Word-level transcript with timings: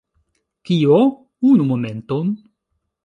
Kio? 0.69 0.97
Unu 1.51 1.69
momenton 1.73 2.33